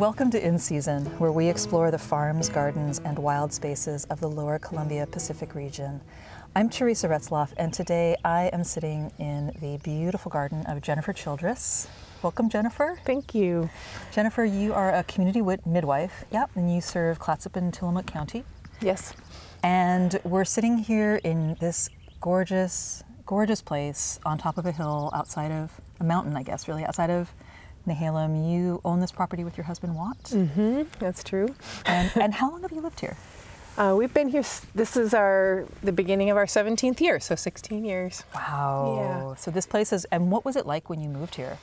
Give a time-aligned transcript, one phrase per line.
[0.00, 4.30] Welcome to In Season, where we explore the farms, gardens, and wild spaces of the
[4.30, 6.00] lower Columbia Pacific region.
[6.56, 11.86] I'm Teresa Retzlaf, and today I am sitting in the beautiful garden of Jennifer Childress.
[12.22, 12.98] Welcome, Jennifer.
[13.04, 13.68] Thank you.
[14.10, 18.44] Jennifer, you are a community wit- midwife, yep, and you serve Clatsop and Tillamook County.
[18.80, 19.12] Yes.
[19.62, 21.90] And we're sitting here in this
[22.22, 26.86] gorgeous, gorgeous place on top of a hill outside of a mountain, I guess, really,
[26.86, 27.34] outside of
[27.86, 28.50] Nehalem.
[28.50, 30.18] You own this property with your husband, Watt.
[30.24, 30.82] Mm-hmm.
[30.98, 31.54] That's true.
[31.86, 33.16] And, and how long have you lived here?
[33.78, 34.42] Uh, we've been here.
[34.74, 38.24] This is our the beginning of our 17th year, so 16 years.
[38.34, 38.96] Wow.
[39.30, 39.34] Yeah.
[39.36, 41.58] So this place is, and what was it like when you moved here?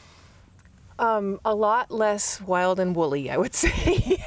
[0.99, 4.17] Um, a lot less wild and woolly, I would say.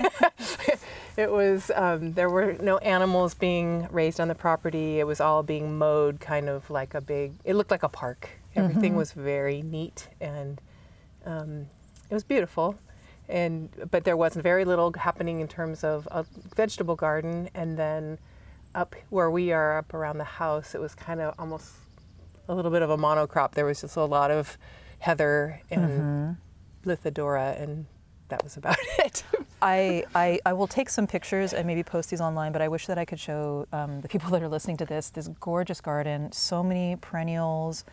[1.16, 1.72] it was.
[1.74, 5.00] Um, there were no animals being raised on the property.
[5.00, 7.32] It was all being mowed, kind of like a big.
[7.44, 8.30] It looked like a park.
[8.54, 10.60] Everything was very neat and
[11.24, 11.66] um,
[12.10, 12.76] it was beautiful.
[13.28, 17.48] And but there was very little happening in terms of a vegetable garden.
[17.54, 18.18] And then
[18.74, 21.72] up where we are, up around the house, it was kind of almost
[22.48, 23.52] a little bit of a monocrop.
[23.52, 24.58] There was just a lot of
[24.98, 26.36] heather and
[26.84, 27.86] lithodora, and
[28.28, 29.22] that was about it.
[29.62, 32.86] I, I, I will take some pictures and maybe post these online, but I wish
[32.86, 36.32] that I could show um, the people that are listening to this this gorgeous garden,
[36.32, 37.84] so many perennials,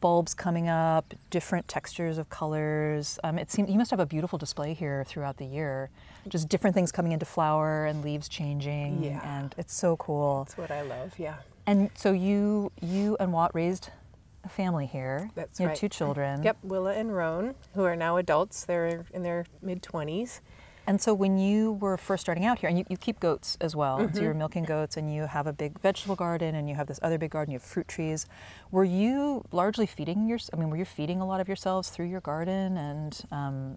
[0.00, 3.18] bulbs coming up, different textures of colors.
[3.24, 5.90] Um, it seems you must have a beautiful display here throughout the year,
[6.28, 9.20] just different things coming into flower and leaves changing, Yeah.
[9.38, 10.44] and it's so cool.
[10.44, 11.18] That's what I love.
[11.18, 11.36] Yeah.
[11.66, 13.90] And so you you and Watt raised
[14.44, 15.30] a family here.
[15.34, 15.78] That's you have right.
[15.78, 16.42] two children.
[16.42, 18.64] Yep, Willa and Roan, who are now adults.
[18.64, 20.40] They're in their mid 20s.
[20.88, 23.76] And so when you were first starting out here, and you, you keep goats as
[23.76, 24.16] well, Mm-hmm.
[24.16, 26.98] so you're milking goats and you have a big vegetable garden and you have this
[27.02, 28.26] other big garden, you have fruit trees.
[28.70, 32.06] Were you largely feeding your, I mean, were you feeding a lot of yourselves through
[32.06, 33.76] your garden and um,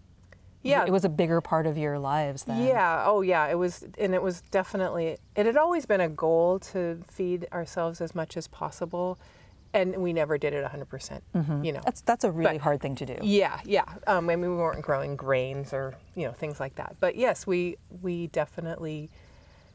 [0.63, 0.85] Yeah.
[0.85, 2.65] it was a bigger part of your lives then?
[2.65, 3.03] Yeah.
[3.05, 3.45] Oh, yeah.
[3.49, 5.17] It was, and it was definitely.
[5.35, 9.19] It had always been a goal to feed ourselves as much as possible,
[9.73, 10.85] and we never did it 100.
[10.89, 11.81] percent You know.
[11.83, 13.17] That's, that's a really But- hard thing to do.
[13.21, 13.85] Yeah, yeah.
[14.07, 16.95] Um, I mean, we weren't growing grains or you know things like that.
[16.99, 19.09] But yes, we we definitely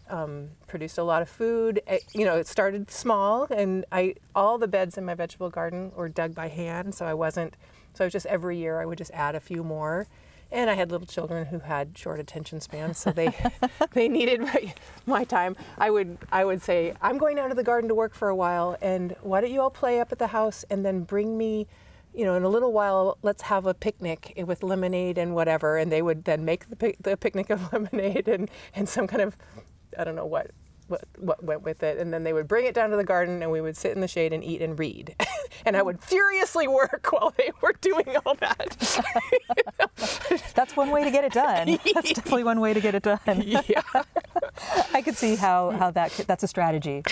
[0.09, 1.81] um, produced a lot of food.
[1.87, 5.93] Eh, you know, it started small, and I all the beds in my vegetable garden
[5.97, 7.55] were dug by hand, so I wasn't.
[7.95, 10.07] So I was just every year I would just add a few more.
[10.53, 13.34] And I had little children who had short attention spans, so they
[13.93, 14.75] they needed my,
[15.05, 15.57] my time.
[15.77, 18.37] I would I would say I'm going out to the garden to work for a
[18.37, 21.67] while, and why don't you all play up at the house and then bring me
[22.17, 25.77] you know, in a little while, let's have a picnic with lemonade and whatever.
[25.77, 29.37] And they would then make the, the picnic of lemonade and, and some kind of,
[29.99, 30.51] I don't know what,
[30.89, 31.99] what, what went with it.
[31.99, 34.01] And then they would bring it down to the garden and we would sit in
[34.01, 35.15] the shade and eat and read.
[35.67, 38.77] and I would furiously work while they were doing all that.
[40.55, 41.79] That's one way to get it done.
[41.95, 43.43] That's definitely one way to get it done.
[43.45, 43.83] yeah.
[44.93, 47.03] I could see how, how that could, that's a strategy.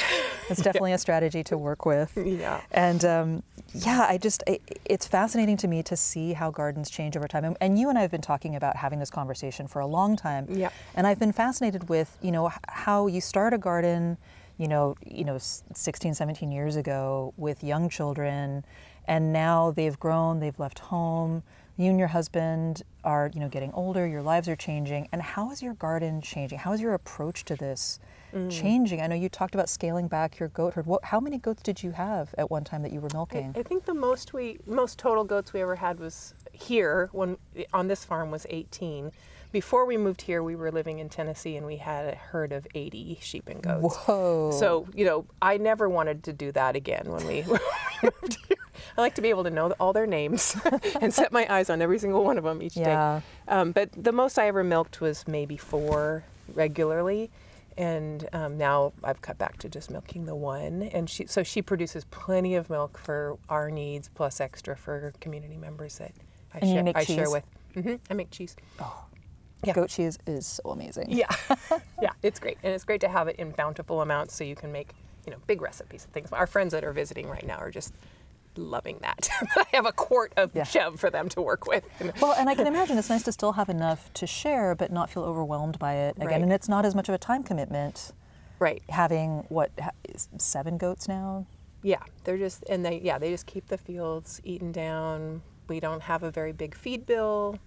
[0.49, 2.17] It's definitely a strategy to work with.
[2.17, 2.63] Yeah.
[2.71, 3.43] And um,
[3.75, 7.45] yeah, I just, i it's fascinating to me to see how gardens change over time.
[7.45, 10.17] And, and you and I have been talking about having this conversation for a long
[10.17, 10.47] time.
[10.49, 10.71] Yeah.
[10.95, 14.19] And I've been fascinated with, you know, how you start a garden,
[14.59, 18.65] you know, you know, s- 16, 17 years ago with young children,
[19.09, 21.43] and now they've grown, they've left home.
[21.77, 24.07] You and your husband are, you know, getting older.
[24.07, 25.09] Your lives are changing.
[25.11, 26.61] And how is your garden changing?
[26.61, 27.99] How is your approach to this
[28.33, 28.49] mm.
[28.49, 29.01] changing?
[29.03, 30.87] I know you talked about scaling back your goat herd.
[30.87, 33.55] What, how many goats did you have at one time that you were I, milking?
[33.57, 37.39] I think the most we most total goats we ever had was here when
[37.73, 39.11] on this farm was 18.
[39.54, 42.66] Before we moved here, we were living in Tennessee and we had a herd of
[42.75, 43.94] 80 sheep and goats.
[43.98, 44.50] Whoa.
[44.59, 47.42] So you know, I never wanted to do that again when we
[48.03, 48.59] moved here.
[48.98, 50.56] I like to be able to know all their names
[51.00, 53.21] and set my eyes on every single one of them each Yeah.
[53.21, 53.27] day.
[53.47, 57.30] Um, but the most I ever milked was maybe four regularly,
[57.78, 60.83] and um, now I've cut back to just milking the one.
[60.83, 65.57] And she, so she produces plenty of milk for our needs, plus extra for community
[65.57, 66.10] members that
[66.53, 66.92] I share.
[66.97, 67.45] I share with.
[67.74, 68.57] hmm I make cheese.
[69.62, 69.72] Yeah.
[69.72, 71.06] Goat cheese is so amazing.
[71.10, 71.28] Yeah,
[72.03, 74.72] yeah, it's great, and it's great to have it in bountiful amounts so you can
[74.72, 74.95] make
[75.27, 76.33] you know big recipes and things.
[76.33, 77.95] Our friends that are visiting right now are just
[78.56, 79.28] loving that.
[79.56, 80.65] I have a quart of Yeah.
[80.65, 81.84] chev for them to work with.
[82.21, 85.10] Well, and I can imagine it's nice to still have enough to share, but not
[85.10, 86.27] feel overwhelmed by it again.
[86.28, 86.42] Right.
[86.42, 88.12] And it's not as much of a time commitment
[88.59, 88.83] right.
[88.89, 89.71] having what
[90.39, 91.47] seven goats now.
[91.83, 95.42] Yeah, they're just and they yeah they just keep the fields eaten down.
[95.68, 97.59] We don't have a very big feed bill.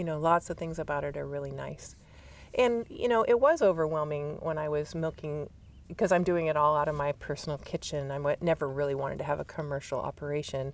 [0.00, 1.94] You know, lots of things about it are really nice.
[2.54, 5.50] And you know, it was overwhelming when I was milking
[5.88, 8.10] because I'm doing it all out of my personal kitchen.
[8.10, 10.72] I never really wanted to have a commercial operation,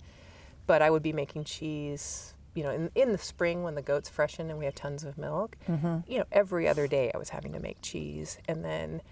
[0.68, 4.08] but I would be making cheese you know, in, in the spring when the goats
[4.08, 6.10] freshen and we have tons of milk, Mm-hmm.
[6.10, 9.02] you know, every other day I was having to make cheese and then,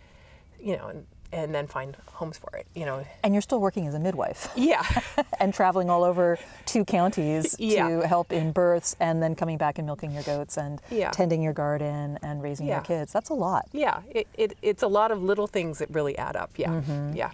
[0.61, 3.05] you know, and, and then find homes for it, you know.
[3.25, 4.85] And you're still working as a midwife Yeah.
[5.41, 7.89] and traveling all over two counties Yeah.
[7.89, 11.11] to help in births and then coming back and milking your goats and Yeah.
[11.11, 13.13] tending your garden and raising your kids.
[13.13, 13.69] That's a lot.
[13.73, 14.01] yeah.
[14.11, 16.53] It, it, it's a lot of little things that really add up.
[16.57, 16.71] Yeah.
[16.71, 17.17] Mm-hmm.
[17.17, 17.31] Yeah.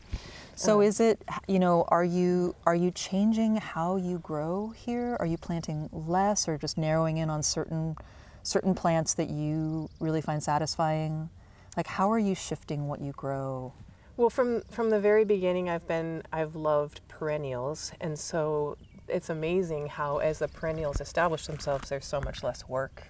[0.56, 5.17] So is it you know are you are you changing how you grow here?
[5.19, 7.97] Are you planting less or just narrowing in on certain
[8.43, 11.31] certain plants that you really find satisfying?
[11.79, 13.73] Like how are you shifting what you grow?
[14.16, 18.76] Well, from from the very beginning, I've been I've loved perennials, and so
[19.08, 23.08] it's amazing how as the perennials establish themselves, there's so much less work,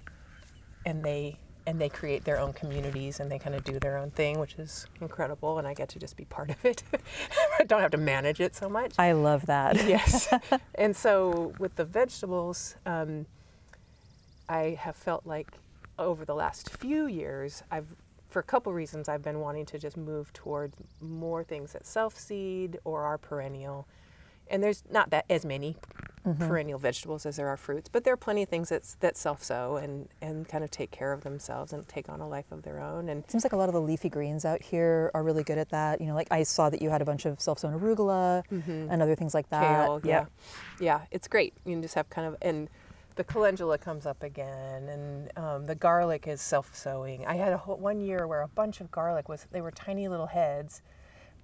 [0.87, 4.11] and they and they create their own communities and they kind of do their own
[4.11, 6.83] thing, which is incredible, and I get to just be part of it.
[7.61, 8.95] I don't have to manage it so much.
[8.99, 9.77] I love that.
[9.87, 10.33] yes.
[10.75, 13.27] and so with the vegetables, um,
[14.49, 15.53] I have felt like
[15.99, 17.95] over the last few years, I've,
[18.31, 22.19] for a couple reasons, I've been wanting to just move towards more things that self
[22.19, 23.87] seed or are perennial.
[24.49, 25.77] And there's not that as many
[26.39, 29.43] perennial vegetables as there are fruits, but there are plenty of things that's, that self
[29.43, 32.63] sow and, and kind of take care of themselves and take on a life of
[32.63, 33.09] their own.
[33.09, 35.59] And it Seems like a lot of the leafy greens out here are really good
[35.59, 36.01] at that.
[36.01, 39.15] You know, like I saw that you had a bunch of self-sown arugula and other
[39.15, 39.89] things like that.
[39.89, 40.09] Mm-hmm.
[40.09, 40.11] kale.
[40.11, 40.27] Yeah.
[40.81, 41.55] yeah, it's great.
[41.65, 42.69] You can just have kind of and
[43.17, 47.27] the calendula comes up again, and um, the garlic is self-sowing.
[47.27, 50.09] I had a whole, one year where a bunch of garlic was they were tiny
[50.09, 50.83] little heads,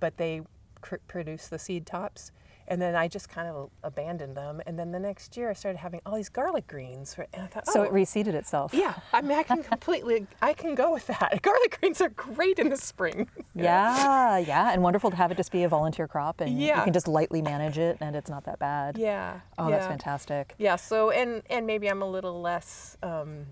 [0.00, 0.42] but they
[0.80, 2.32] cr- produced the seed tops.
[2.68, 4.60] And then I just kind of abandoned them.
[4.66, 7.14] And then the next year, I started having all these garlic greens.
[7.32, 8.74] And I thought, So oh, it reseeded itself.
[8.74, 8.94] yeah.
[9.12, 11.40] I mean, I can completely, I can go with that.
[11.42, 13.28] Garlic greens are great in the spring.
[13.58, 16.92] Yeah, yeah, and wonderful to have it just be a volunteer crop, and you can
[16.92, 18.98] just lightly manage it, and it's not that bad.
[18.98, 19.40] Yeah.
[19.56, 20.54] Oh, that's fantastic.
[20.58, 20.76] Yeah.
[20.76, 23.46] So and and maybe I'm a little less um,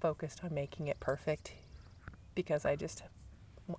[0.00, 1.52] focused on making it perfect
[2.34, 3.02] because I just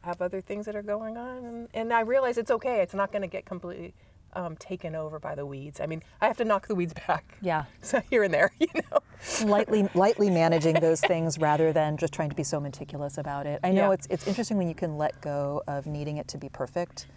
[0.03, 2.81] have other things that are going on, and, and I realize it's okay.
[2.81, 3.95] It's not going to get completely
[4.33, 5.79] um, taken over by the weeds.
[5.79, 7.37] I mean, I have to knock the weeds back.
[7.41, 8.99] Yeah, So here and there, you know.
[9.45, 13.59] lightly lightly managing those things rather than just trying to be so meticulous about it.
[13.63, 13.93] I know Yeah.
[13.93, 17.07] it's it's interesting when you can let go of needing it to be perfect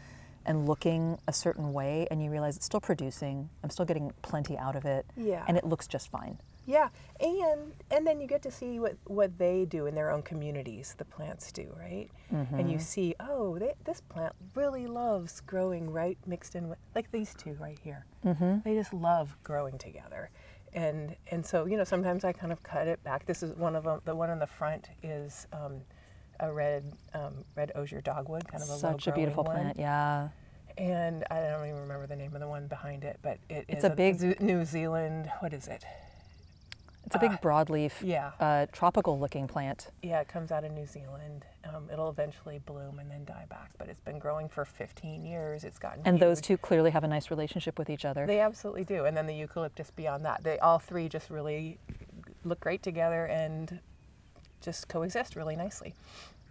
[0.46, 3.50] and looking a certain way and you realize it's still producing.
[3.62, 5.04] I'm still getting plenty out of it.
[5.16, 5.44] Yeah.
[5.46, 6.38] And it looks just fine.
[6.70, 6.88] Yeah,
[7.18, 10.94] and and then you get to see what what they do in their own communities.
[10.96, 16.16] The plants do right, and you see, oh, they, this plant really loves growing right
[16.26, 18.06] mixed in with like these two right here.
[18.24, 18.58] Mm-hmm.
[18.64, 20.30] They just love growing together,
[20.72, 23.26] and and so you know sometimes I kind of cut it back.
[23.26, 24.00] This is one of them.
[24.04, 25.46] The one in the front is.
[25.52, 25.80] Um,
[26.42, 29.56] a red, um, red osier dogwood, kind of a little Such a beautiful one.
[29.56, 29.78] plant.
[29.78, 30.30] Yeah.
[30.78, 33.84] And I don't even remember the name of the one behind it, but it It's
[33.84, 35.30] is a big- Zu- New Zealand.
[35.40, 35.84] What is it?
[37.10, 38.30] It's a big broadleaf, yeah.
[38.38, 39.88] uh, tropical looking plant.
[40.00, 41.44] Yeah, it comes out of New Zealand.
[41.64, 45.64] Um, it'll eventually bloom and then die back, but it's been growing for 15 years.
[45.64, 48.26] It's gotten And those two clearly have a nice relationship with each other.
[48.28, 49.06] They absolutely do.
[49.06, 50.44] And then the eucalyptus beyond that.
[50.44, 51.78] They all three just really
[52.44, 53.80] look great together and
[54.60, 55.94] just coexist really nicely.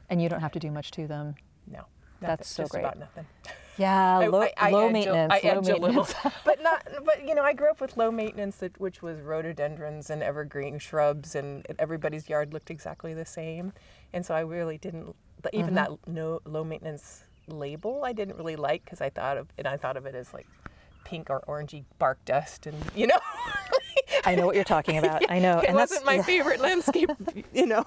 [0.10, 1.36] and you don't have to do much to them.
[1.68, 1.86] No,
[2.20, 2.82] That's nothing, so just great.
[2.82, 3.26] about nothing.
[3.80, 5.32] Yeah, low, I- I low maintenance.
[5.34, 6.36] I low edge a little, maintenance.
[6.46, 6.88] but not.
[7.06, 10.80] But you know, I grew up with low maintenance, that, which was rhododendrons and evergreen
[10.80, 13.74] shrubs, and everybody's yard looked exactly the same.
[14.14, 15.16] And so I really didn't.
[15.54, 15.76] Even mm-hmm.
[15.76, 19.78] that no low maintenance label, I didn't really like because I thought of and I
[19.78, 20.48] thought of it as like
[21.06, 23.20] pink or orangey bark dust, and you know.
[24.26, 25.30] I know what you're talking about.
[25.30, 25.60] I know.
[25.60, 27.10] It and that's wasn't my yeah, favorite landscape,
[27.54, 27.86] you know.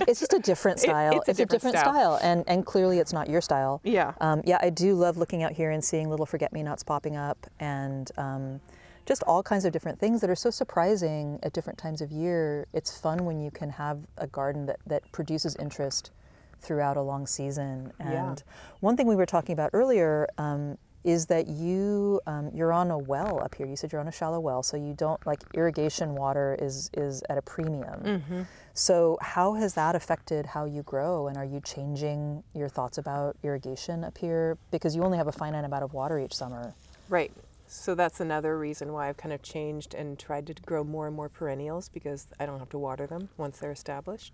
[0.08, 1.12] it's just a different It- style.
[1.20, 1.92] it's a different different style.
[1.94, 3.80] style, and and clearly it's not your style.
[3.84, 4.12] Yeah.
[4.20, 8.10] Um, yeah, I do love looking out here and seeing little forget-me-nots popping up, and
[8.16, 8.60] um,
[9.06, 12.66] just all kinds of different things that are so surprising at different times of year.
[12.72, 16.10] It's fun when you can have a garden that that produces interest
[16.60, 17.92] throughout a long season.
[18.00, 18.30] Yeah.
[18.30, 18.42] And
[18.80, 20.26] one thing we were talking about earlier.
[20.38, 23.66] Um, is that you um, you're on a well up here?
[23.66, 27.22] You said you're on a shallow well, so you don't like irrigation water is is
[27.28, 28.00] at a premium.
[28.02, 28.42] Mm-hmm.
[28.72, 33.36] So how has that affected how you grow, and are you changing your thoughts about
[33.42, 36.74] irrigation up here because you only have a finite amount of water each summer?
[37.08, 37.32] Right.
[37.66, 41.16] So that's another reason why I've kind of changed and tried to grow more and
[41.16, 44.32] more perennials because I don't have to water them once they're established.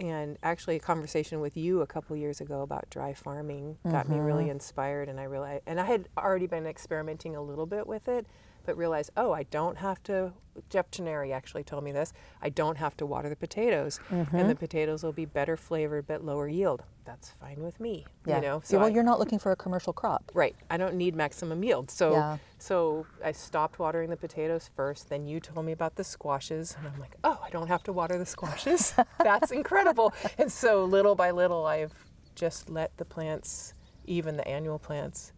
[0.00, 4.18] And actually, a conversation with you a couple years ago about dry farming got me
[4.18, 4.52] really mm-hmm.
[4.52, 8.26] inspired, and I realized, and I had already been experimenting a little bit with it,
[8.64, 10.32] but realize, oh, I don't have to.
[10.68, 12.12] Jeff Gennari actually told me this.
[12.42, 14.36] I don't have to water the potatoes, Mm-hmm.
[14.36, 16.82] and the potatoes will be better flavored but lower yield.
[17.06, 18.04] That's fine with me.
[18.26, 18.36] Yeah.
[18.36, 20.30] You know, Yeah, well, I- you're not looking for a commercial crop.
[20.34, 20.54] Right.
[20.70, 21.90] I don't need maximum yield.
[21.90, 22.36] So Yeah.
[22.58, 25.08] so I stopped watering the potatoes first.
[25.08, 27.92] Then you told me about the squashes and I'm like, "Oh, I don't have to
[27.92, 30.12] water the squashes." That's incredible.
[30.38, 31.94] And so little by little I've
[32.34, 33.74] just let the plants,
[34.06, 35.32] even the annual plants,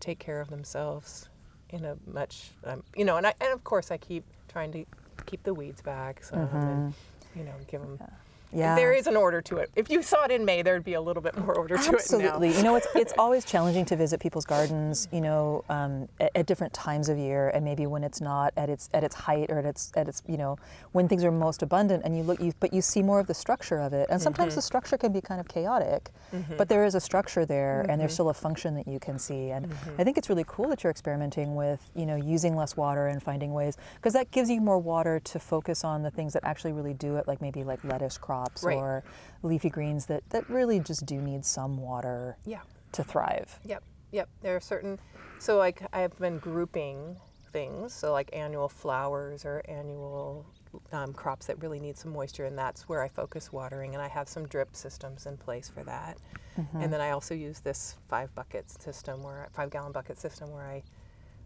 [0.00, 1.28] take care of themselves
[1.70, 4.84] in a much um, you know, and I and of course I keep trying to
[5.26, 6.94] keep the weeds back some and
[7.36, 8.14] you know, give them Mm-hmm.
[8.52, 8.74] Yeah.
[8.76, 9.70] There is an order to it.
[9.76, 11.94] If you saw it in May, there'd be a little bit more order to it.
[11.94, 12.56] Absolutely.
[12.56, 15.08] You know, it's it's always challenging to visit people's gardens.
[15.12, 18.70] You know, um, at, at different times of year, and maybe when it's not at
[18.70, 20.56] its at its height or at its at its you know
[20.92, 23.34] when things are most abundant, and you look, you but you see more of the
[23.34, 24.06] structure of it.
[24.10, 24.66] And sometimes the mm-hmm.
[24.66, 26.56] structure can be kind of chaotic, mm-hmm.
[26.56, 28.14] but there is a structure there, and there's mm-hmm.
[28.14, 29.50] still a function that you can see.
[29.50, 33.08] And I think it's really cool that you're experimenting with you know using less water
[33.08, 36.44] and finding ways because that gives you more water to focus on the things that
[36.44, 38.76] actually really do it, like maybe like lettuce crops Right.
[38.76, 39.04] or
[39.42, 42.60] leafy greens that, that really just do need some water Yeah.
[42.92, 43.58] to thrive.
[43.64, 44.28] Yep, yep.
[44.42, 44.98] There are certain.
[45.38, 47.16] So like I've been grouping
[47.52, 47.92] things.
[47.94, 50.46] So like annual flowers or annual
[50.92, 53.94] um, crops that really need some moisture, and that's where I focus watering.
[53.94, 56.18] And I have some drip systems in place for that.
[56.74, 60.66] And then I also use this five bucket system, where five gallon bucket system, where
[60.66, 60.82] I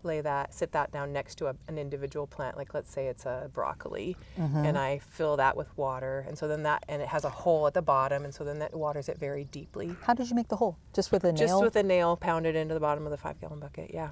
[0.04, 3.26] lay that, sit that down next to a, an individual plant, like let's say it's
[3.26, 4.64] a broccoli, mm-hmm.
[4.64, 7.66] and I fill that with water, and so then that, and it has a hole
[7.66, 9.94] at the bottom, and so then that waters it very deeply.
[10.02, 10.76] How did you make the hole?
[10.92, 11.46] Just with a nail?
[11.48, 13.90] Just with a nail pounded into the bottom of the five gallon bucket.
[13.92, 14.10] Yeah.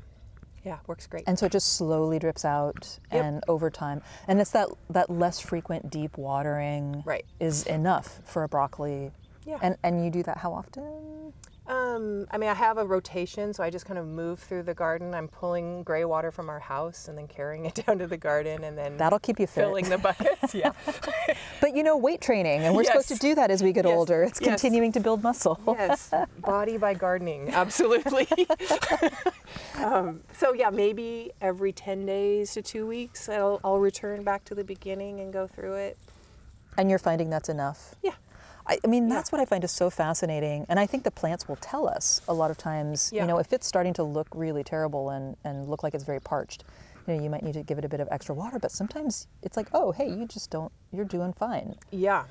[0.62, 1.25] Yeah, works great.
[1.26, 3.25] and so it just slowly drips out Yep.
[3.25, 4.02] and over time.
[4.28, 7.25] And it's that, that less frequent deep watering Right.
[7.40, 9.11] is enough for a broccoli.
[9.47, 9.59] Yeah.
[9.62, 11.32] And, and you do that how often?
[11.71, 14.75] Um, I mean, I have a rotation, so I just kind of move through the
[14.75, 15.15] garden.
[15.15, 18.65] I'm pulling gray water from our house and then carrying it down to the garden
[18.65, 19.61] and then That'll keep you fit.
[19.61, 20.53] filling the buckets.
[20.55, 20.73] yeah.
[21.61, 23.95] But you know, weight training, and we're supposed to do that as we get Yes.
[23.97, 24.23] older.
[24.25, 24.49] It's Yes.
[24.61, 25.61] continuing to build muscle.
[25.67, 26.11] yes,
[26.41, 28.27] body by gardening, absolutely.
[29.77, 34.55] um, so yeah, maybe every ten days to two weeks, I'll, I'll return back to
[34.55, 35.99] the beginning and go through it.
[36.79, 37.95] And you're finding that's enough.
[38.03, 38.15] Yeah,
[38.67, 40.67] I, I mean, that's what I find is so fascinating.
[40.69, 43.23] And I think the plants will tell us a lot of times, Yeah.
[43.23, 46.21] you know, if it's starting to look really terrible and, and look like it's very
[46.21, 46.64] parched,
[47.07, 48.59] you know, you might need to give it a bit of extra water.
[48.59, 51.76] But sometimes it's like, oh, hey, you just don't, you're doing fine.
[51.90, 52.25] yeah,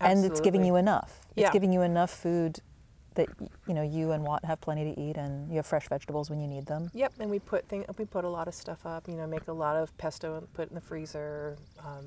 [0.00, 0.24] Absolutely.
[0.26, 1.20] And it's giving you enough.
[1.36, 1.46] Yeah.
[1.46, 2.60] It's giving you enough food
[3.14, 3.28] that,
[3.66, 6.38] you know, you and Watt have plenty to eat and you have fresh vegetables when
[6.38, 6.90] you need them.
[6.92, 9.08] Yep, and we put thing, we put a lot of stuff up.
[9.08, 11.56] You know, make a lot of pesto and put in the freezer.
[11.78, 12.04] Um,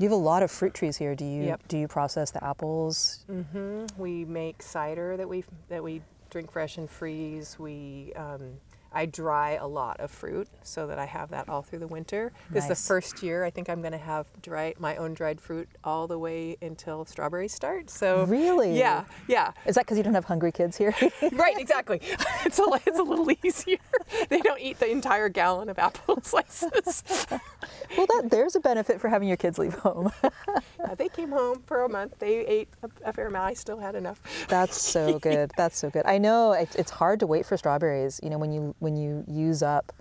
[0.00, 1.14] You have a lot of fruit trees here.
[1.14, 1.68] Do you, Yep.
[1.68, 3.22] do you process the apples?
[3.26, 7.58] hmm We make cider that we that we drink fresh and freeze.
[7.58, 8.60] We um,
[8.92, 12.32] I dry a lot of fruit so that I have that all through the winter.
[12.50, 15.40] This is the first year I think I'm going to have dry my own dried
[15.40, 17.88] fruit all the way until strawberries start.
[17.90, 18.76] So Really?
[18.78, 19.52] yeah, yeah.
[19.66, 20.94] Is that because you don't have hungry kids here?
[21.32, 22.00] right, exactly.
[22.42, 23.76] It's a, it's a little easier.
[24.30, 27.02] They don't eat the entire gallon of apple slices.
[27.96, 30.10] well, that, there's a benefit for having your kids leave home.
[30.96, 32.18] They came home for a month.
[32.18, 33.44] They ate a, a fair amount.
[33.44, 34.20] I still had enough.
[34.48, 35.52] That's so good.
[35.56, 36.06] That's so good.
[36.06, 38.18] I know it, it's hard to wait for strawberries.
[38.22, 39.92] You know, when you when you use up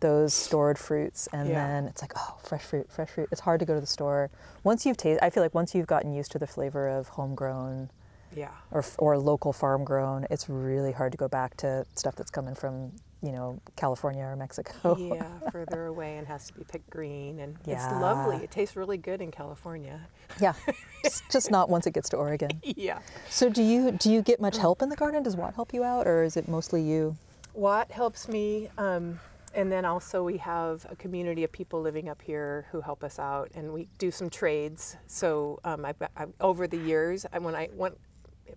[0.00, 1.66] those stored fruits, and Yeah.
[1.66, 3.28] then it's like, oh, fresh fruit, fresh fruit.
[3.32, 4.30] It's hard to go to the store.
[4.62, 7.90] Once you've tasted, I feel like once you've gotten used to the flavor of homegrown
[8.34, 8.50] Yeah.
[8.70, 12.54] or or local farm grown, it's really hard to go back to stuff that's coming
[12.54, 14.96] from you know California or Mexico.
[14.98, 18.44] yeah, further away and has to be picked green, and it's lovely.
[18.44, 20.00] It tastes really good in California.
[20.38, 20.52] yeah,
[21.04, 22.50] it's just not once it gets to Oregon.
[22.62, 22.98] Yeah.
[23.30, 24.60] So do you do you get much mm.
[24.60, 25.22] help in the garden?
[25.22, 27.16] Does Watt help you out, or is it mostly you?
[27.54, 29.20] Watt helps me, um,
[29.54, 33.20] and then also we have a community of people living up here who help us
[33.20, 34.96] out, and we do some trades.
[35.06, 37.96] So um, I've, I've, over the years, I, when I went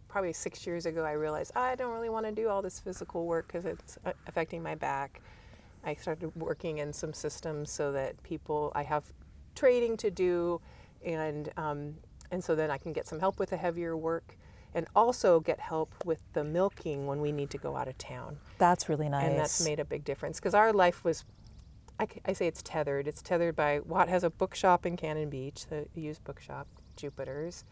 [0.08, 3.28] probably six years ago, I realized I don't really want to do all this physical
[3.28, 5.22] work because it's uh, affecting my back.
[5.84, 9.06] I started working in some systems so that people I have
[9.54, 10.60] trading to do,
[11.06, 11.96] and um,
[12.32, 14.36] and so then I can get some help with the heavier work,
[14.74, 18.38] and also get help with the milking when we need to go out of town
[18.58, 19.26] That's really nice.
[19.26, 23.56] and that's made a big difference because our life was—I say it's tethered it's tethered
[23.56, 27.64] by watt has a bookshop in cannon beach the used bookshop jupiter's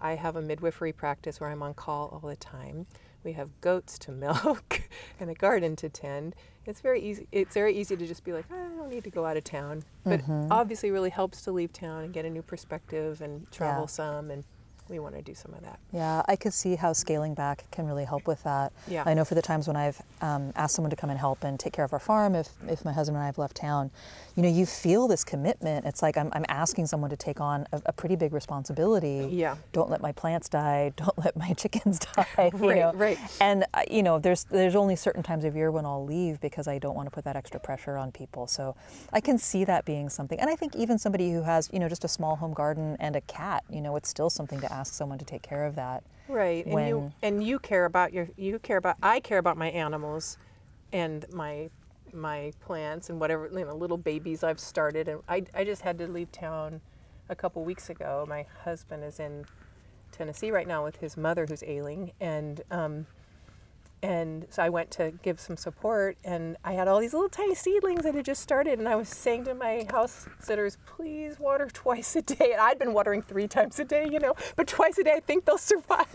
[0.00, 2.86] i have a midwifery practice where i'm on call all the time
[3.24, 4.82] we have goats to milk
[5.20, 6.34] and a garden to tend
[6.66, 9.10] it's very easy it's very easy to just be like "Ah, i don't need to
[9.10, 10.50] go out of town but Mm-hmm.
[10.52, 13.86] obviously really helps to leave town and get a new perspective and travel Yeah.
[13.86, 14.44] some and
[14.88, 15.78] we want to do some of that.
[15.92, 18.72] Yeah, I could see how scaling back can really help with that.
[18.86, 19.02] Yeah.
[19.06, 21.58] I know for the times when I've um, asked someone to come and help and
[21.58, 23.90] take care of our farm, if, if my husband and I have left town,
[24.38, 25.84] you know, you feel this commitment.
[25.84, 29.28] It's like I'm, I'm asking someone to take on a, a pretty big responsibility.
[29.32, 29.56] Yeah.
[29.72, 30.92] Don't let my plants die.
[30.96, 32.50] Don't let my chickens die.
[32.52, 32.92] Right, know?
[32.94, 33.18] right.
[33.40, 36.68] And uh, you know, there's there's only certain times of year when I'll leave because
[36.68, 38.46] I don't want to put that extra pressure on people.
[38.46, 38.76] So
[39.12, 40.38] I can see that being something.
[40.38, 43.16] And I think even somebody who has you know just a small home garden and
[43.16, 46.02] a cat, you know, it's still something to ask someone to take care of that.
[46.28, 49.70] Right, and you and you care about your you care about I care about my
[49.70, 50.38] animals,
[50.92, 51.70] and my
[52.12, 55.98] my plants and whatever you know little babies I've started and I I just had
[55.98, 56.80] to leave town
[57.28, 58.24] a couple weeks ago.
[58.28, 59.44] My husband is in
[60.10, 63.06] Tennessee right now with his mother who's ailing and um,
[64.02, 67.54] and so I went to give some support, and I had all these little tiny
[67.54, 71.66] seedlings that had just started, and I was saying to my house sitters, "Please water
[71.72, 74.98] twice a day." And I'd been watering three times a day, you know, but twice
[74.98, 76.06] a day I think they'll survive.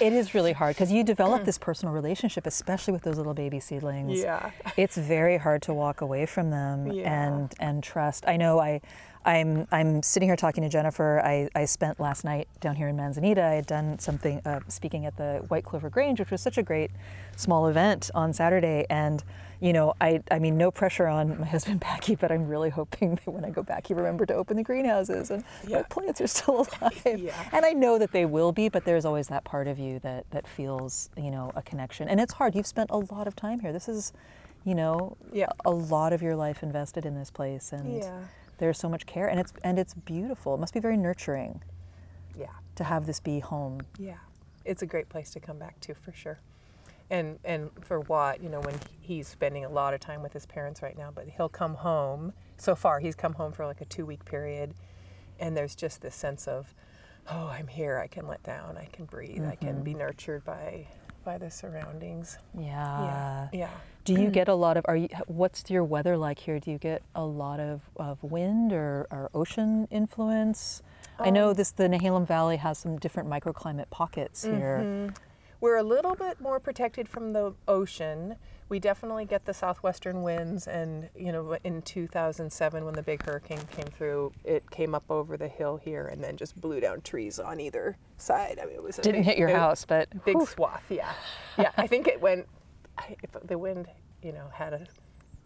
[0.00, 1.44] It is really hard because you develop mm.
[1.44, 4.20] this personal relationship, especially with those little baby seedlings.
[4.20, 4.50] Yeah.
[4.76, 7.26] It's very hard to walk away from them Yeah.
[7.26, 8.24] and and trust.
[8.28, 8.80] I know I
[9.24, 11.20] I'm I'm sitting here talking to Jennifer.
[11.24, 13.42] I, I spent last night down here in Manzanita.
[13.42, 16.62] I had done something uh, speaking at the White Clover Grange, which was such a
[16.62, 16.90] great
[17.36, 18.86] small event on Saturday.
[18.88, 19.22] And
[19.60, 23.16] you know, I I mean, no pressure on my husband Packy, but I'm really hoping
[23.16, 25.78] that when I go back, he remember to open the greenhouses and Yeah.
[25.78, 27.02] my plants are still alive.
[27.18, 27.48] Yeah.
[27.52, 30.30] And I know that they will be, but there's always that part of you that
[30.30, 32.08] that feels you know a connection.
[32.08, 32.54] And it's hard.
[32.54, 33.72] You've spent a lot of time here.
[33.72, 34.12] This is,
[34.64, 35.48] you know, Yeah.
[35.64, 38.20] a lot of your life invested in this place, and Yeah.
[38.58, 40.54] There's so much care, and it's and it's beautiful.
[40.54, 41.62] It must be very nurturing
[42.36, 42.52] Yeah.
[42.76, 43.80] to have this be home.
[43.98, 44.18] Yeah,
[44.64, 46.40] it's a great place to come back to for sure.
[47.10, 50.44] And and for Watt, you know, when he's spending a lot of time with his
[50.46, 52.32] parents right now, but he'll come home.
[52.58, 54.74] So far, he's come home for like a two week period,
[55.38, 56.74] and there's just this sense of,
[57.30, 57.98] oh, I'm here.
[57.98, 58.76] I can let down.
[58.76, 59.46] I can breathe.
[59.46, 59.84] I can mm-hmm.
[59.84, 60.88] be nurtured by
[61.28, 62.38] by the surroundings.
[62.58, 62.70] Yeah.
[62.72, 63.70] yeah, yeah.
[64.06, 64.32] Do you mm.
[64.32, 64.86] get a lot of?
[64.88, 65.08] Are you?
[65.26, 66.58] What's your weather like here?
[66.58, 70.82] Do you get a lot of, of wind or, or ocean influence?
[71.18, 71.70] I know um, this.
[71.72, 74.80] The Nehalem Valley has some different microclimate pockets here.
[74.82, 75.16] Mm-hmm.
[75.60, 78.36] We're a little bit more protected from the ocean.
[78.68, 83.60] We definitely get the southwestern winds, and you know, in 2007 when the big hurricane
[83.70, 87.38] came through, it came up over the hill here and then just blew down trees
[87.38, 88.58] on either side.
[88.62, 90.44] I mean, it was a Didn't big- hit your house, but big whew.
[90.46, 90.84] swath.
[90.90, 91.12] Yeah,
[91.56, 91.70] yeah.
[91.78, 92.46] I think it went.
[93.22, 93.86] If the wind,
[94.22, 94.86] you know, had a.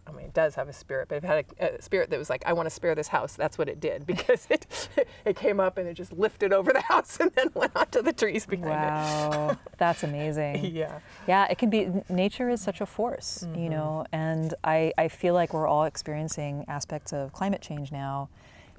[0.05, 2.29] I mean, it does have a spirit, but it had a, a spirit that was
[2.29, 4.89] like, "I want to spare this house," that's what it did because it
[5.25, 8.11] it came up and it just lifted over the house and then went onto the
[8.13, 10.65] trees behind Wow, that's amazing.
[10.75, 10.99] Yeah.
[11.27, 11.89] Yeah, it can be.
[12.09, 13.61] Nature is such a force, Mm-hmm.
[13.63, 18.29] you know, and I, I feel like we're all experiencing aspects of climate change now,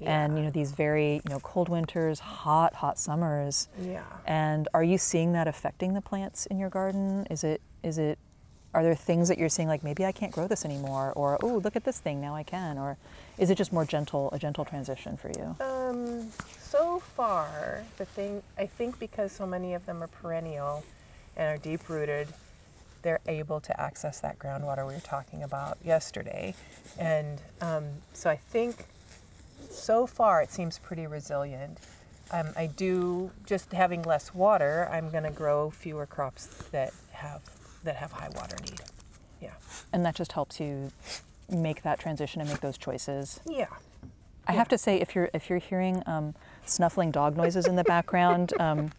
[0.01, 3.67] and you know these very you know cold winters, hot hot summers.
[3.81, 4.03] Yeah.
[4.27, 7.25] And are you seeing that affecting the plants in your garden?
[7.31, 8.19] Is it is it
[8.75, 11.61] are there things that you're seeing like maybe I can't grow this anymore, or oh
[11.63, 12.97] look at this thing now I can, or
[13.37, 15.55] is it just more gentle a gentle transition for you?
[15.65, 20.83] Um, so far, the thing I think because so many of them are perennial
[21.37, 22.27] and are deep rooted,
[23.01, 26.53] they're able to access that groundwater we were talking about yesterday,
[26.99, 28.85] and um, so I think
[29.69, 31.77] so far it seems pretty resilient.
[32.31, 34.89] Um, I do just having less water.
[34.91, 37.41] I'm going to grow fewer crops that have
[37.85, 38.81] that have high water need.
[39.41, 39.53] Yeah.
[39.93, 40.91] And that just helps you
[41.49, 43.39] make that transition and make those choices.
[43.47, 43.67] Yeah.
[44.47, 47.83] I have to say, if you're if you're hearing um, snuffling dog noises in the
[47.83, 48.91] background, um,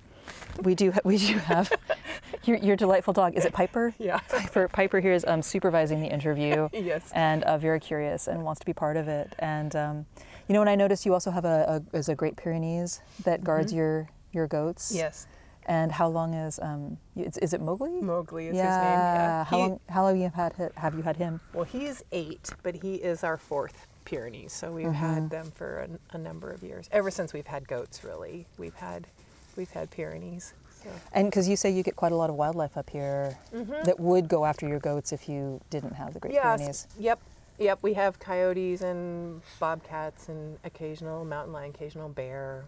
[0.63, 1.71] we do ha- we do have
[2.45, 3.37] your, your delightful dog.
[3.37, 3.95] Is it Piper?
[3.99, 4.19] Yeah.
[4.29, 6.69] Piper Piper here is um, supervising the interview.
[6.73, 7.11] Yes.
[7.15, 9.35] And uh, very curious and wants to be part of it.
[9.39, 10.07] And um,
[10.49, 13.45] you know, and I noticed you also have a, a is a Great Pyrenees that
[13.45, 14.93] guards your your goats.
[14.95, 15.27] Yes.
[15.69, 18.01] And how long is um is, is it Mowgli?
[18.01, 18.63] Mowgli is yeah.
[18.63, 18.99] his name.
[18.99, 19.45] Yeah.
[19.45, 21.41] How He- long how long you have had have you had him?
[21.53, 24.53] Well, he's eight, but he is our fourth Pyrenees.
[24.53, 26.89] So we've had them for a, a number of years.
[26.93, 29.09] Ever since we've had goats, really, we've had
[29.57, 30.55] we've had Pyrenees.
[30.85, 30.91] So.
[31.13, 33.37] And because you say you get quite a lot of wildlife up here
[33.85, 36.59] that would go after your goats if you didn't have the Great Yes.
[36.59, 36.87] Pyrenees.
[37.01, 37.19] Yep.
[37.59, 37.79] Yep.
[37.83, 42.67] We have coyotes and bobcats and occasional mountain lion, occasional bear,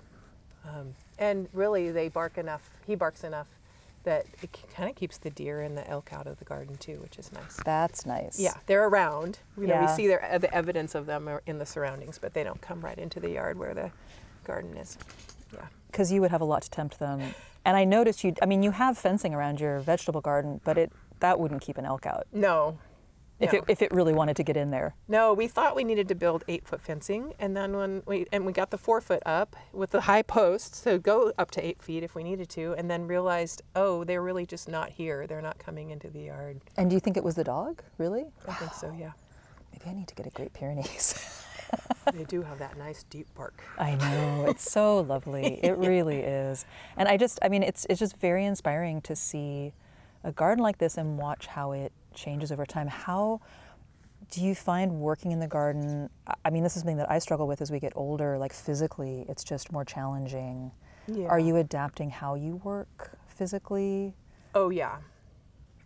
[0.65, 2.71] um, and really they bark enough.
[2.87, 3.49] He barks enough
[4.05, 6.99] that it kind of keeps the deer and the elk out of the garden too,
[7.03, 7.57] which is nice.
[7.65, 8.39] That's nice.
[8.39, 9.39] Yeah, they're around.
[9.59, 12.45] You know, we see their, uh, the evidence of them in the surroundings, but they
[12.45, 13.91] don't come right into the yard where the
[14.45, 14.97] garden is.
[15.53, 15.67] Yeah.
[15.91, 17.21] Because you would have a lot to tempt them.
[17.65, 18.35] And I noticed you.
[18.41, 21.85] I mean, you have fencing around your vegetable garden, but it that wouldn't keep an
[21.85, 22.27] elk out.
[22.33, 22.79] No,
[23.41, 23.59] if No.
[23.59, 24.95] it if it really wanted to get in there.
[25.07, 28.45] No, we thought we needed to build eight foot fencing, and then when we and
[28.47, 31.81] we got the four foot up with the high posts, so go up to eight
[31.81, 35.27] feet if we needed to, and then realized, oh, they're really just not here.
[35.27, 36.61] They're not coming into the yard.
[36.77, 37.83] And do you think it was the dog?
[37.99, 38.27] Really?
[38.47, 39.13] I think so, yeah.
[39.73, 41.45] Maybe I need to get a Great Pyrenees.
[42.13, 43.63] they do have that nice deep bark.
[43.79, 45.61] I know it's so lovely.
[45.63, 46.65] It really is,
[46.97, 49.75] and I just, I mean, it's it's just very inspiring to see
[50.25, 52.89] a garden like this and watch how it changes over time.
[52.89, 53.41] How
[54.31, 56.11] do you find working in the garden?
[56.45, 58.37] I- mean, this is something that I struggle with as we get older.
[58.39, 60.73] Like physically, it's just more challenging.
[61.07, 61.29] Yeah.
[61.29, 64.15] Are you adapting how you work physically?
[64.55, 64.97] Oh yeah,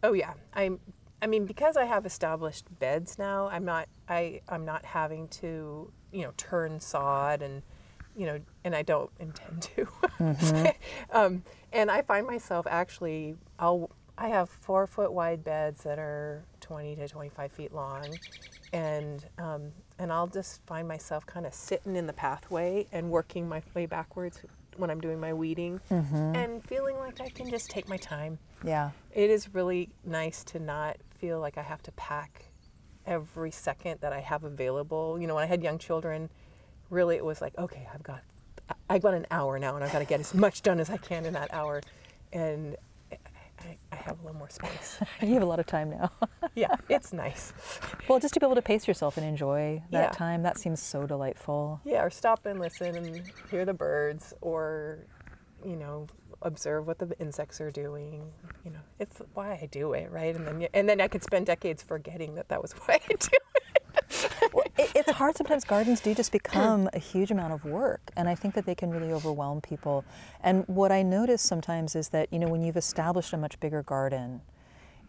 [0.02, 0.32] oh yeah.
[0.54, 0.80] I'm.
[1.20, 3.88] I mean, because I have established beds now, I'm not.
[4.08, 7.62] I I'm not having to you know turn sod and
[8.16, 10.74] you know, and I don't intend to.
[11.10, 13.36] um, and I find myself actually.
[13.58, 13.90] I'll.
[14.18, 18.06] I have four foot wide beds that are 20 to 25 feet long,
[18.72, 23.48] and um, and I'll just find myself kind of sitting in the pathway and working
[23.48, 24.40] my way backwards
[24.76, 28.90] when I'm doing my weeding, and feeling like I can just take my time Yeah.
[29.12, 32.46] it is really nice to not feel like I have to pack
[33.06, 35.18] every second that I have available.
[35.20, 36.30] You know, when I had young children,
[36.88, 38.20] really it was like, okay, I've got
[38.88, 40.96] I've got an hour now and I've got to get as much done as I
[40.96, 41.82] can in that hour.
[42.32, 42.76] And
[44.02, 44.98] have a little more space.
[45.22, 46.10] You have a lot of time now.
[46.54, 47.52] yeah, it's nice.
[48.08, 50.10] well, just to be able to pace yourself and enjoy that Yeah.
[50.10, 51.80] time, that seems so delightful.
[51.84, 55.06] Yeah, or stop and listen and hear the birds or,
[55.64, 56.06] you know,
[56.42, 58.32] observe what the insects are doing.
[58.64, 60.34] You know, it's why I do it, right?
[60.34, 63.28] And then and then I could spend decades forgetting that that was why I do
[63.54, 64.52] it.
[64.82, 65.64] It, it's hard sometimes.
[65.64, 68.90] Gardens do just become a huge amount of work and i think that they can
[68.90, 70.04] really overwhelm people.
[70.40, 73.82] And what i notice sometimes is that you know when you've established a much bigger
[73.82, 74.42] garden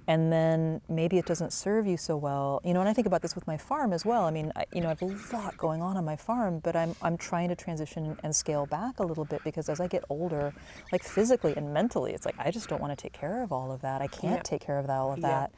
[0.05, 3.21] and then maybe it doesn't serve you so well you know and i think about
[3.21, 4.23] this with my farm as well.
[4.25, 5.05] I mean I, you know i have a
[5.35, 8.99] lot going on on my farm but i'm i'm trying to transition and scale back
[8.99, 10.53] a little bit because as i get older
[10.91, 13.71] like physically and mentally it's like i just don't want to take care of all
[13.71, 14.01] of that.
[14.01, 14.41] I can't Yeah.
[14.43, 15.27] take care of that, all of Yeah.
[15.29, 15.51] that.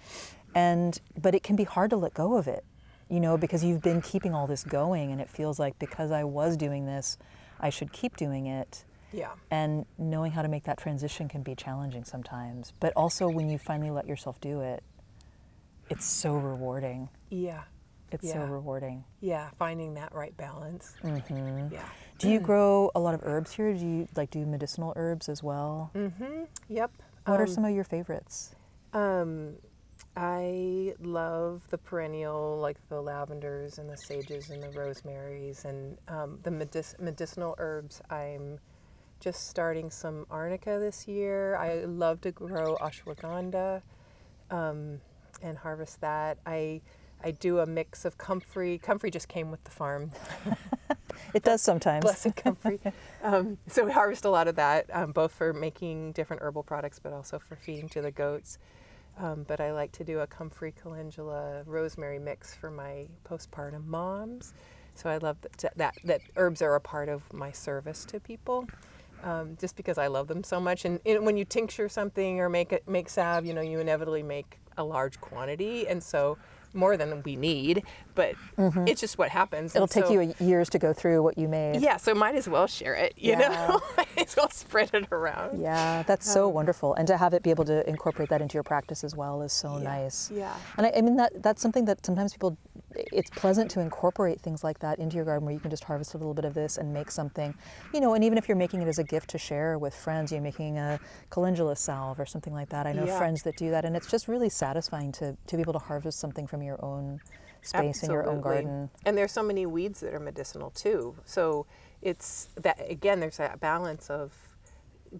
[0.54, 2.64] And but it can be hard to let go of it
[3.10, 6.24] you know because you've been keeping all this going and it feels like because i
[6.24, 7.18] was doing this
[7.60, 9.32] i should keep doing it Yeah.
[9.52, 13.58] and knowing how to make that transition can be challenging sometimes but also when you
[13.58, 14.84] finally let yourself do it
[15.90, 17.62] it's so rewarding Yeah.
[18.12, 19.50] it's so rewarding Yeah.
[19.60, 20.96] Finding that right balance.
[21.04, 21.74] Mm-hmm.
[21.74, 21.84] Yeah.
[22.18, 25.44] do you grow a lot of herbs here do you like do medicinal herbs as
[25.44, 26.44] well Mm-hmm.
[26.70, 26.92] Yep.
[27.26, 28.56] what are Um, some of your favorites
[28.94, 29.56] Um,
[30.18, 36.40] I love the perennial, like the lavenders and the sages and the rosemarys, and um,
[36.44, 38.02] the medic- medicinal herbs.
[38.10, 38.60] I'm
[39.20, 41.56] just starting some arnica this year.
[41.58, 43.82] I love to grow ashwagandha
[44.52, 45.02] um,
[45.42, 46.38] and harvest that.
[46.46, 46.82] I
[47.24, 48.78] I do a mix of comfrey.
[48.78, 50.12] Comfrey just came with the farm.
[51.34, 52.80] it does sometimes Blessed comfrey.
[53.24, 57.00] um, so we harvest a lot of that, um, both for making different herbal products,
[57.00, 58.60] but also for feeding to the goats.
[59.18, 64.54] Um, but I like to do a comfrey calendula rosemary mix for my postpartum moms.
[64.94, 68.68] So I love that that, that herbs are a part of my service to people.
[69.24, 72.50] Um, just because I love them so much, and, and when you tincture something or
[72.50, 76.38] make it make salve, you know you inevitably make a large quantity, and so
[76.76, 77.84] more than we need.
[78.16, 78.88] But mm-hmm.
[78.88, 79.76] it's just what happens.
[79.76, 82.36] it'll and take so- you years to go through what you made yeah, so might
[82.36, 83.50] as well share it, you Yeah.
[83.50, 83.82] know?
[83.98, 85.62] might as well spread it around.
[85.62, 88.64] Yeah, that's so wonderful, and to have it be able to incorporate that into your
[88.64, 90.32] practice as well is so Yeah, nice.
[90.32, 90.56] yeah.
[90.78, 92.58] and I, I mean that that's something that sometimes people.
[93.12, 96.14] It's pleasant to incorporate things like that into your garden, where you can just harvest
[96.14, 97.54] a little bit of this and make something,
[97.94, 98.14] you know.
[98.14, 100.78] And even if you're making it as a gift to share with friends, you're making
[100.78, 102.86] a calendula salve or something like that.
[102.86, 103.18] I know Yeah.
[103.18, 106.20] friends that do that, and it's just really satisfying to to be able to harvest
[106.20, 107.20] something from your own
[107.62, 108.90] space in your own garden.
[109.06, 111.16] And there's so many weeds that are medicinal too.
[111.26, 111.66] So
[112.02, 114.34] it's that, again, there's that balance of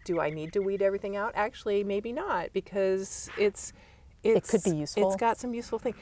[0.04, 1.32] do I need to weed everything out?
[1.36, 3.74] Actually, maybe not because it's.
[4.24, 5.08] it's could be useful.
[5.08, 5.96] It's got some useful thing.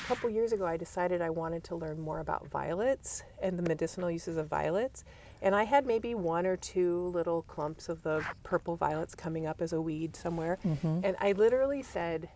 [0.00, 3.62] A couple years ago, I decided I wanted to learn more about violets and the
[3.62, 5.04] medicinal uses of violets.
[5.42, 9.60] And I had maybe one or two little clumps of the purple violets coming up
[9.60, 10.58] as a weed somewhere.
[10.64, 11.00] Mm-hmm.
[11.04, 12.28] And I literally said,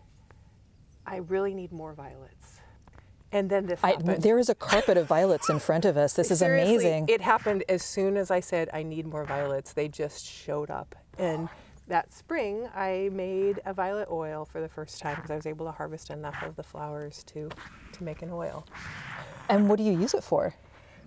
[1.05, 2.59] I really need more violets.
[3.31, 4.23] And then this I, happened.
[4.23, 6.13] there is a carpet of violets in front of us.
[6.13, 7.05] This is Seriously, amazing.
[7.09, 9.73] It happened as soon as I said I need more violets.
[9.73, 10.95] They just showed up.
[11.17, 11.49] And
[11.87, 15.65] that spring, I made a violet oil for the first time because I was able
[15.65, 17.49] to harvest enough of the flowers to
[17.93, 18.65] to make an oil.
[19.49, 20.53] and what do you use it for?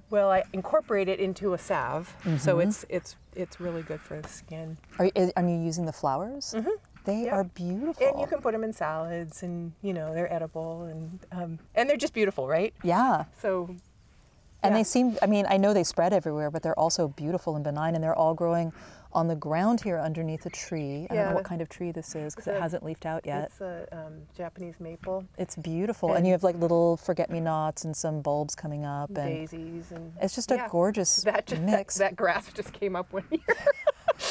[0.08, 2.60] Well, I incorporate it into a salve, so Mm-hmm.
[2.68, 4.76] it's it's it's really good for the skin.
[4.98, 6.54] Are, you- are you using the flowers?
[6.56, 6.68] Mm-hmm.
[7.04, 7.36] They Yeah.
[7.36, 8.06] are beautiful.
[8.06, 11.88] And you can put them in salads, and you know they're edible, and um, and
[11.88, 12.74] they're just beautiful, right?
[12.82, 13.24] yeah.
[13.40, 13.68] So
[14.62, 14.78] And Yeah.
[14.80, 17.94] they seem, I mean, I know they spread everywhere, but they're also beautiful and benign,
[17.94, 18.72] and they're all growing
[19.12, 21.06] on the ground here underneath a tree.
[21.10, 21.34] I don't know Yeah.
[21.34, 23.44] what kind of tree this is because it a- hasn't leafed out yet.
[23.46, 26.10] it's a um, Japanese maple, It's beautiful.
[26.10, 29.08] And, and- you have like little forget me nots and some bulbs coming up.
[29.10, 31.96] And daisies, and it's just a gorgeous that, just, that mix.
[31.96, 33.40] that grass just came up one year.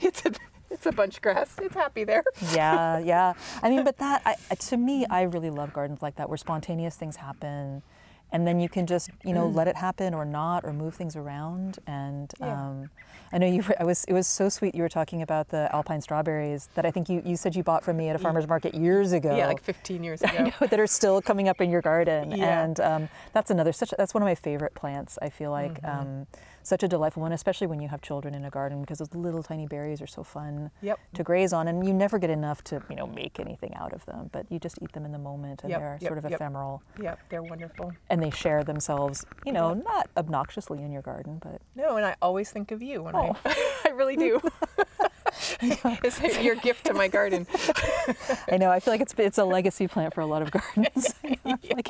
[0.00, 0.32] it's a
[0.70, 1.56] it's a bunch grass.
[1.60, 2.22] It's happy there.
[2.52, 3.32] yeah, yeah.
[3.62, 6.94] I mean, but that, I, to me, I really love gardens like that where spontaneous
[6.94, 7.82] things happen.
[8.30, 11.16] And then you can just, you know, let it happen or not, or move things
[11.16, 11.78] around.
[11.86, 12.52] And Yeah.
[12.68, 12.90] um,
[13.32, 13.62] I know you.
[13.62, 14.04] Were, I was.
[14.04, 14.74] It was so sweet.
[14.74, 17.84] You were talking about the alpine strawberries that I think you, you said you bought
[17.84, 19.36] from me at a farmer's market years ago.
[19.36, 20.44] Yeah, like 15 years I ago.
[20.60, 22.62] know, that are still coming up in your garden, Yeah.
[22.64, 23.92] and um, that's another such.
[23.98, 25.18] That's one of my favorite plants.
[25.20, 26.00] I feel like Mm-hmm.
[26.00, 26.26] um,
[26.68, 29.42] such a delightful one, especially when you have children in a garden, because those little
[29.42, 30.98] tiny berries are so fun Yep.
[31.14, 34.04] to graze on, and you never get enough to you know make anything out of
[34.06, 34.28] them.
[34.32, 36.82] But you just eat them in the moment, and Yep, they're yep, sort of ephemeral,
[37.00, 37.92] Yep, they're wonderful.
[38.10, 39.24] and they share themselves.
[39.46, 43.02] You know, not obnoxiously in your garden, but No, and I always think of you
[43.02, 43.34] when Oh.
[43.44, 44.40] I I really do.
[46.04, 47.46] it's your gift to my garden.
[48.50, 48.70] I know.
[48.70, 51.14] I feel like it's it's a legacy plant for a lot of gardens.
[51.44, 51.88] like,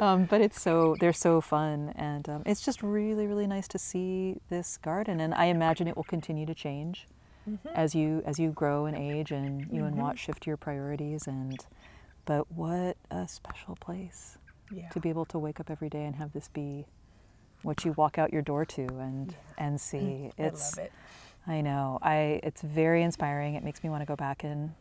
[0.00, 3.78] um, but it's so they're so fun, and um, it's just really really nice to
[3.78, 5.20] see this garden.
[5.20, 7.06] And I imagine it will continue to change
[7.74, 11.26] as you as you grow and age, and you and Watt shift your priorities.
[11.26, 11.58] And
[12.24, 14.38] but what a special place
[14.70, 14.88] Yeah.
[14.90, 16.86] to be able to wake up every day and have this be
[17.62, 20.30] what you walk out your door to and and see.
[20.38, 20.92] It's I love it.
[21.48, 21.98] I know.
[22.02, 23.54] I it's very inspiring.
[23.54, 24.74] It makes me want to go back and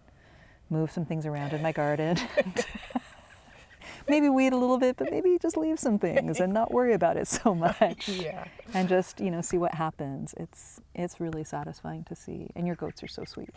[0.69, 2.17] move some things around in my garden.
[4.10, 7.17] maybe weed a little bit, but maybe just leave some things and not worry about
[7.17, 8.08] it so much.
[8.10, 8.45] Yeah.
[8.73, 10.34] And just, you know, see what happens.
[10.38, 12.49] It's it's really satisfying to see.
[12.56, 13.49] And your goats are so sweet.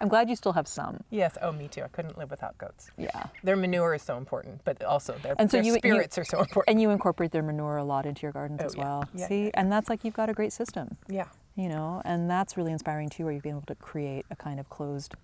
[0.00, 1.04] I'm glad you still have some.
[1.10, 1.38] Yes.
[1.40, 1.82] Oh, me too.
[1.82, 2.90] I couldn't live without goats.
[2.98, 3.26] Yeah.
[3.44, 6.24] Their manure is so important, but also their, And so their you- you- spirits are
[6.24, 6.68] so important.
[6.72, 8.82] And you incorporate their manure a lot into your gardens Oh, as yeah.
[8.82, 9.04] well.
[9.14, 9.44] Yeah, see?
[9.44, 10.96] yeah, And that's like you've got a great system.
[11.08, 11.26] yeah.
[11.56, 14.58] You know and that's really inspiring too where you've been able to create a kind
[14.60, 15.14] of closed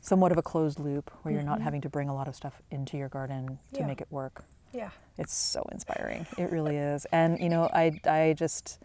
[0.00, 2.60] somewhat of a closed loop where you're not having to bring a lot of stuff
[2.70, 3.76] into your garden to Mm-hmm.
[3.80, 3.86] Yeah.
[3.86, 4.90] make it work Yeah.
[5.18, 8.78] it's so inspiring it really is and you know i i just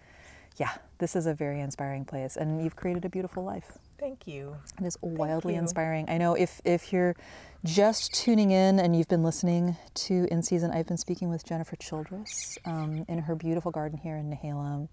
[0.58, 4.56] yeah this is a very inspiring place and you've created a beautiful life Thank you.
[4.80, 6.08] it is wildly inspiring.
[6.08, 7.16] I know if, if you're
[7.64, 11.76] just tuning in and you've been listening to In Season, I've been speaking with Jennifer
[11.78, 14.88] Childress um, in her beautiful garden here in Nehalem,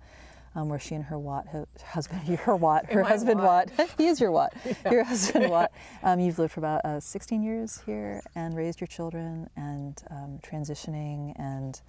[0.55, 1.47] um, where she and her Watt,
[1.85, 3.71] husband, her Watt, her husband Watt.
[3.99, 4.55] He is your Watt,
[4.91, 5.73] your husband Watt.
[6.03, 10.39] Um, you've lived for about uh, 16 years here and raised your children and um,
[10.43, 11.81] transitioning, and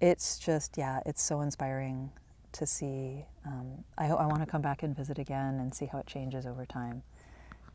[0.00, 2.10] it's just yeah, it's so inspiring
[2.52, 3.24] to see.
[3.46, 6.46] Um, I, I want to come back and visit again and see how it changes
[6.46, 7.02] over time.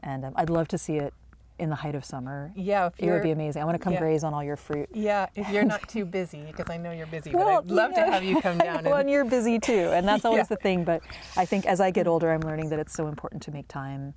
[0.02, 1.14] And um, I'd love to see it
[1.60, 2.52] in the height of summer.
[2.56, 2.88] Yeah.
[2.88, 3.62] If It would be amazing.
[3.62, 4.00] I want to come yeah.
[4.00, 4.90] graze on all your fruit.
[4.94, 5.28] Yeah.
[5.36, 8.02] If you're not too busy, because I know you're busy, Well, but I'd love to
[8.06, 10.56] have you come down well, and you're busy too, and that's always Yeah.
[10.56, 10.84] the thing.
[10.86, 11.02] But
[11.36, 14.14] I think as I get older, I'm learning that it's so important to make time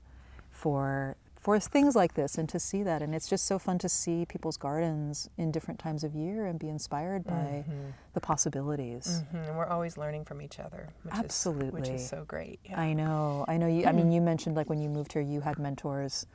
[0.51, 3.03] for for things like this and to see that.
[3.03, 6.57] And it's just so fun to see people's gardens in different times of year and
[6.57, 7.65] be inspired by
[8.15, 9.25] the possibilities.
[9.35, 12.61] Mhm, and we're always learning from each other, which Is, which is so great.
[12.65, 12.79] Yeah.
[12.81, 13.45] I know.
[13.49, 13.87] I know you.
[13.87, 16.27] I mean, you mentioned like when you moved here, you had mentors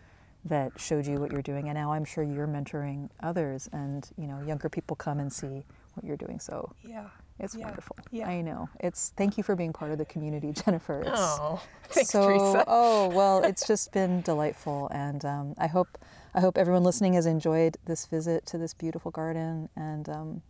[0.46, 4.28] that showed you what you're doing, and now I'm sure you're mentoring others, and you
[4.28, 5.64] know, younger people come and see
[5.96, 6.40] what you're doing.
[6.40, 7.08] So yeah.
[7.40, 7.66] it's Yeah.
[7.66, 7.98] wonderful.
[8.12, 8.30] Yeah.
[8.30, 8.70] I know.
[8.80, 11.02] It's thank you for being part of the community, Jennifer.
[11.02, 12.64] It's Oh, thanks, so, Teresa.
[12.68, 15.98] oh well, it's just been delightful, and um, I hope
[16.34, 20.42] I hope everyone listening has enjoyed this visit to this beautiful garden, and um,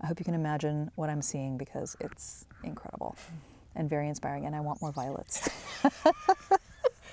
[0.00, 3.16] I hope you can imagine what I'm seeing because it's incredible
[3.74, 5.48] and very inspiring, and I want more violets.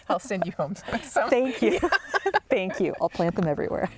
[0.13, 1.29] I'll send you home some.
[1.29, 1.79] Thank you.
[2.49, 2.95] Thank you.
[3.01, 3.89] I'll plant them everywhere.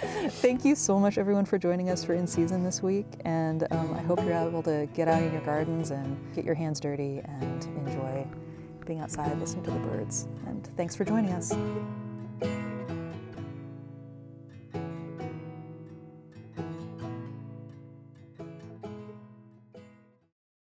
[0.00, 3.06] Thank you so much, everyone, for joining us for In Season this week.
[3.24, 6.54] And um, I hope you're able to get out in your gardens and get your
[6.54, 8.26] hands dirty and enjoy
[8.86, 10.28] being outside, listening to the birds.
[10.46, 11.54] And thanks for joining us.